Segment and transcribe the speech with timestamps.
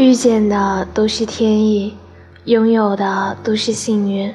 [0.00, 1.92] 遇见的都是天意，
[2.46, 4.32] 拥有的都是幸运。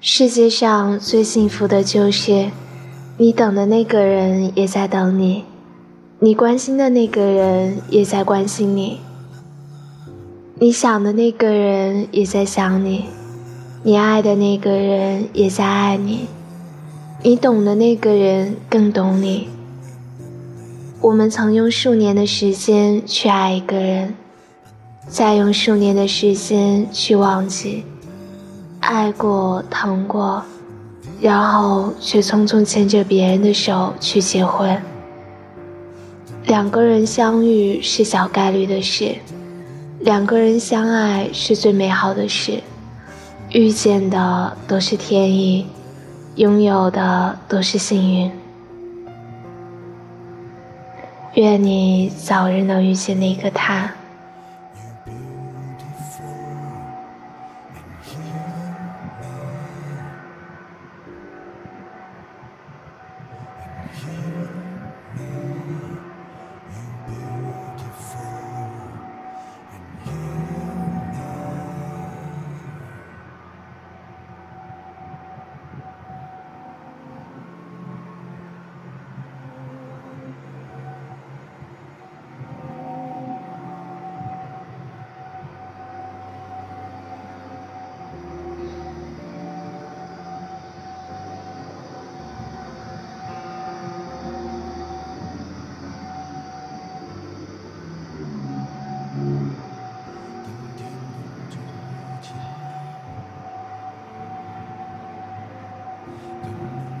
[0.00, 2.52] 世界上最幸福的就是，
[3.16, 5.42] 你等的那个人也在等你，
[6.20, 9.00] 你关心的那个人也在关心你，
[10.60, 13.06] 你想的那个人也在想你，
[13.82, 16.28] 你爱的那个人也在爱你，
[17.24, 19.48] 你懂的那个人更懂你。
[21.00, 24.14] 我们曾用数年的时间去爱一个人。
[25.08, 27.84] 再用数年的时间去忘记，
[28.80, 30.42] 爱过、疼过，
[31.20, 34.80] 然后却匆匆牵着别人的手去结婚。
[36.44, 39.14] 两个人相遇是小概率的事，
[40.00, 42.62] 两个人相爱是最美好的事。
[43.50, 45.66] 遇见的都是天意，
[46.34, 48.30] 拥有的都是幸运。
[51.34, 53.90] 愿你早日能遇见那个他。
[58.16, 58.45] clean.